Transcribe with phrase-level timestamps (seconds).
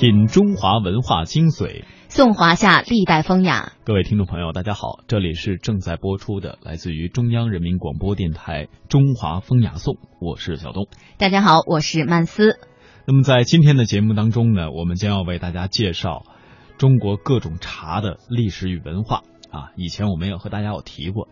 [0.00, 3.74] 品中华文化精髓，颂华夏历代风雅。
[3.84, 10.86] 各位听众朋友，大家好，这里是正在播出的来自于中央人民广播电台《中华风雅颂》，我是小东。
[11.18, 12.58] 大家好，我是曼斯。
[13.04, 16.22] 那么在今天的节目当中呢，我们将要为大家介绍
[16.78, 19.68] 中国各种茶的历史与文化啊。
[19.76, 21.28] 以前我们也和大家有提过，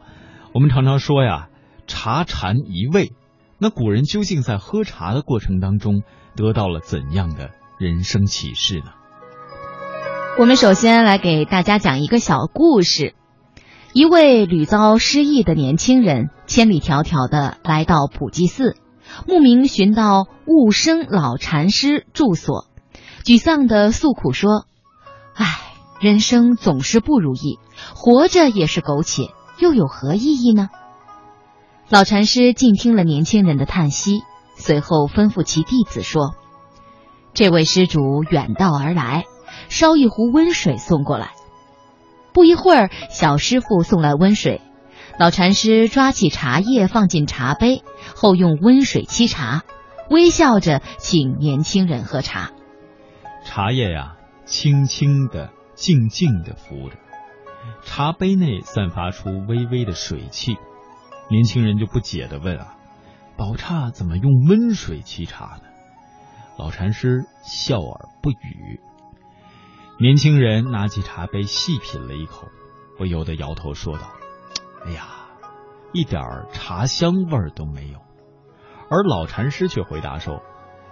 [0.52, 1.48] 我们常常说呀，
[1.86, 3.12] 茶禅一味。
[3.56, 6.02] 那古人究竟在喝茶的过程当中
[6.36, 8.90] 得到了怎样的人生启示呢？
[10.36, 13.14] 我们首先来给大家讲一个小故事。
[13.92, 18.76] 一位屡遭失意的年轻人，千里迢迢的来到普济寺，
[19.28, 22.66] 慕名寻到悟生老禅师住所，
[23.24, 24.66] 沮丧的诉苦说
[25.34, 25.46] ：“唉，
[26.00, 27.60] 人生总是不如意，
[27.94, 30.68] 活着也是苟且，又有何意义呢？”
[31.88, 34.22] 老禅师静听了年轻人的叹息，
[34.56, 36.34] 随后吩咐其弟子说
[37.34, 39.24] ：“这位施主远道而来，
[39.68, 41.30] 烧一壶温水送过来。”
[42.34, 44.60] 不一会儿，小师傅送来温水，
[45.18, 47.82] 老禅师抓起茶叶放进茶杯，
[48.14, 49.64] 后用温水沏茶，
[50.08, 52.52] 微笑着请年轻人喝茶。
[53.44, 56.96] 茶叶呀，轻轻的、静静的浮着，
[57.82, 60.58] 茶杯内散发出微微的水汽。
[61.30, 62.74] 年轻人就不解的问啊
[63.36, 65.62] ：“宝刹怎么用温水沏茶呢？”
[66.58, 68.80] 老禅师笑而不语。
[70.00, 72.48] 年轻人拿起茶杯细品了一口，
[72.98, 74.10] 不由得摇头说道
[74.84, 75.28] ：“哎呀，
[75.92, 76.20] 一点
[76.52, 78.00] 茶香味都没有。”
[78.90, 80.42] 而老禅师却回答说：“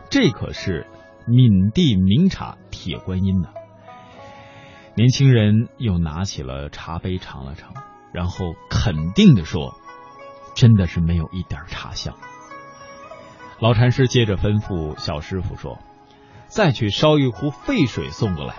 [0.08, 0.86] 这可是
[1.26, 3.48] 闽地名茶铁观音呢。”
[4.94, 7.74] 年轻人又拿起了茶杯尝了尝，
[8.12, 9.74] 然后肯定的说。
[10.54, 12.16] 真的是没有一点茶香。
[13.58, 15.78] 老禅师接着吩咐小师傅说
[16.46, 18.54] ：“再去烧一壶沸水送过来。”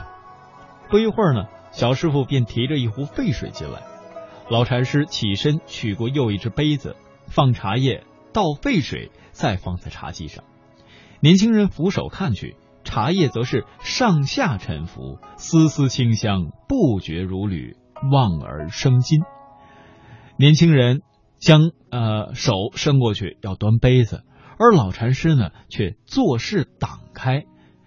[0.89, 3.83] 不一会儿呢，小师傅便提着一壶沸水进来。
[4.49, 6.95] 老禅师起身取过又一只杯子，
[7.27, 10.43] 放茶叶，倒沸水，再放在茶几上。
[11.19, 17.75] 年轻人俯首看去，茶叶则是上下沉浮，丝丝清香，不绝如缕，
[18.11, 19.21] 望而生津。
[20.37, 21.01] 年轻人。
[21.39, 24.23] 将呃手伸过去要端杯子，
[24.59, 27.45] 而老禅师呢却做事挡开，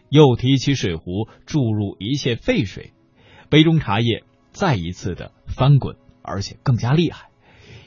[0.09, 2.93] 又提起水壶注入一切沸水，
[3.49, 7.31] 杯中茶叶再一次的翻滚，而且更加厉害，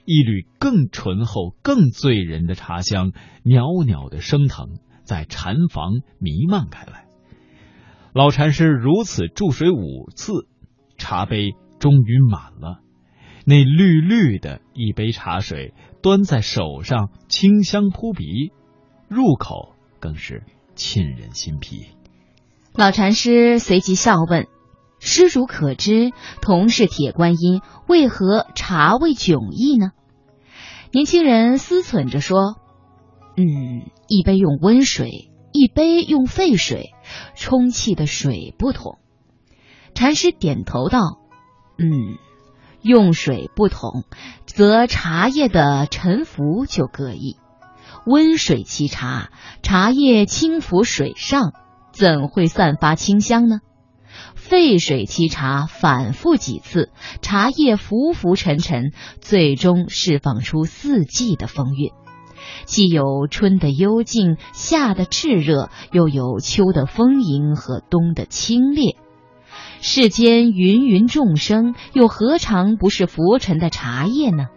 [0.05, 3.13] 一缕更醇厚、更醉人的茶香
[3.44, 7.05] 袅袅的升腾，在禅房弥漫开来。
[8.13, 10.47] 老禅师如此注水五次，
[10.97, 12.81] 茶杯终于满了。
[13.45, 18.51] 那绿绿的一杯茶水端在手上，清香扑鼻，
[19.13, 20.44] 入口更是
[20.75, 21.88] 沁人心脾。
[22.74, 24.47] 老禅师随即笑问
[25.00, 29.91] ：“施主可知，同是铁观音，为何茶味迥异呢？”
[30.91, 32.56] 年轻人思忖着说
[33.38, 36.94] ：“嗯，一杯用温水，一杯用沸水，
[37.35, 38.97] 充气的水不同。”
[39.94, 41.19] 禅师点头道
[41.78, 42.18] ：“嗯。”
[42.84, 44.03] 用水不同，
[44.45, 47.38] 则茶叶的沉浮就各异。
[48.06, 49.30] 温水沏茶，
[49.62, 51.54] 茶叶轻浮水上，
[51.92, 53.59] 怎会散发清香呢？
[54.36, 61.92] 沸水沏茶，反复几次，茶叶浮浮沉沉，最终释放出四季的风韵，
[62.66, 68.96] 既有春的幽静，夏的炽热，又有秋的丰盈和冬的清冽。
[69.81, 74.48] 世间芸芸众生，又何尝不是浮沉的茶叶呢？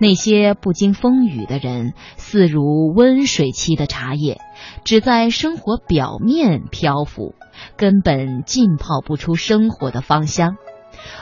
[0.00, 4.40] 那些不经风雨的人，似如温水沏的茶叶，
[4.84, 7.34] 只在生活表面漂浮，
[7.76, 10.52] 根本浸泡不出生活的芳香；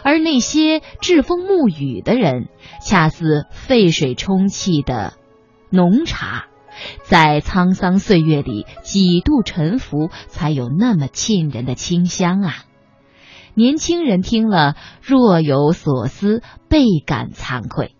[0.02, 2.48] 而那些栉风沐雨的人，
[2.82, 5.14] 恰似沸水充气的
[5.70, 6.44] 浓茶，
[7.02, 12.52] 在沧桑岁月里几度沉浮，才有那么沁人的清香啊！
[13.54, 17.95] 年轻人听了，若有所思，倍感惭愧。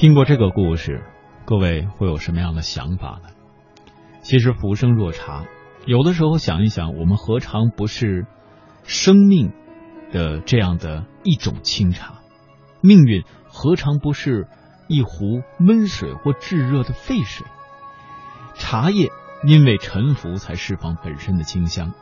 [0.00, 1.04] 听过这个故事，
[1.44, 3.28] 各位会有什么样的想法呢？
[4.22, 5.44] 其实浮生若茶，
[5.84, 8.26] 有的时候想一想，我们何尝不是
[8.82, 9.52] 生命
[10.10, 12.14] 的这样的一种清茶？
[12.80, 14.48] 命运何尝不是
[14.88, 17.46] 一壶温水或炙热的沸水？
[18.54, 19.10] 茶叶。
[19.42, 21.92] 因为沉浮才释放本身的清香，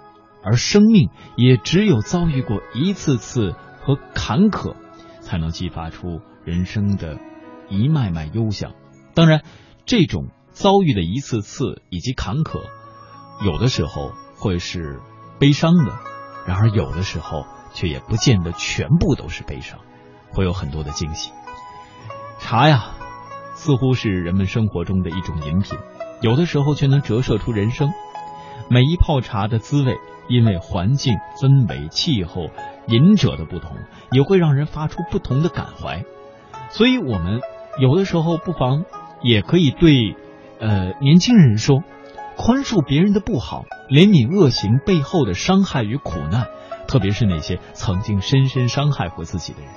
[0.45, 4.75] 而生命也只有遭遇过一次次和坎坷，
[5.21, 7.17] 才能激发出人生的
[7.69, 8.73] 一脉脉幽香。
[9.15, 9.43] 当然，
[9.85, 12.63] 这种遭遇的一次次以及坎坷，
[13.45, 15.01] 有的时候会是
[15.39, 15.99] 悲伤的，
[16.47, 19.81] 然而有的时候却也不见得全部都是悲伤，
[20.33, 21.33] 会有很多的惊喜。
[22.39, 22.95] 茶呀，
[23.55, 25.79] 似乎是人们生活中的一种饮品，
[26.21, 27.93] 有的时候却能折射出人生。
[28.71, 29.97] 每一泡茶的滋味，
[30.29, 32.51] 因为环境、氛围、气候、
[32.87, 33.77] 饮者的不同，
[34.13, 36.05] 也会让人发出不同的感怀。
[36.71, 37.41] 所以，我们
[37.79, 38.85] 有的时候不妨
[39.23, 40.17] 也可以对，
[40.61, 41.83] 呃，年轻人说，
[42.37, 46.47] 宽恕别人的不好，怜悯恶行背后的伤害与苦难，
[46.87, 49.71] 特别是那些曾经深深伤害过自己的人。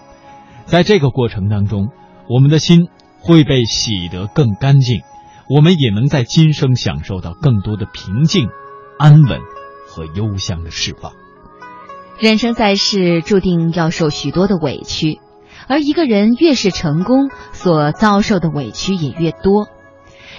[0.65, 1.89] 在这个过程当中，
[2.27, 2.87] 我们的心
[3.19, 5.01] 会被洗得更干净，
[5.49, 8.49] 我们也能在今生享受到更多的平静。
[8.99, 9.39] 安稳
[9.87, 11.13] 和幽香的释放。
[12.19, 15.19] 人生在世，注定要受许多的委屈，
[15.67, 19.67] 而一个人越是成功，所遭受的委屈也越多。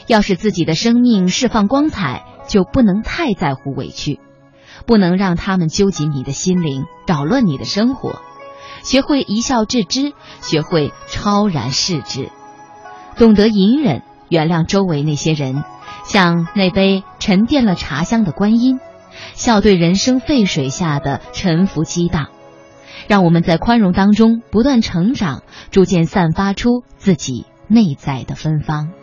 [0.07, 4.21] 要使自己的生命释放光彩，就不能太在乎委屈，
[4.87, 8.21] 不能让他们揪紧你的心灵，扰乱你的生活。
[8.83, 12.31] 学会一笑置之，学会超然视之，
[13.17, 15.63] 懂得隐忍，原谅周围那些人。
[16.05, 18.81] 像那杯沉淀了茶香的观音，
[19.35, 22.31] 笑对人生沸水下的沉浮激荡，
[23.13, 29.02] 让我们在宽容当中不断成长，逐渐散发出自己内在的芬芳。